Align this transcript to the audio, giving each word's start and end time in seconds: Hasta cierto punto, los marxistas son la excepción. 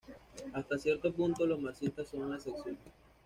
Hasta 0.53 0.79
cierto 0.79 1.13
punto, 1.13 1.45
los 1.45 1.61
marxistas 1.61 2.07
son 2.07 2.27
la 2.31 2.37
excepción. 2.37 2.75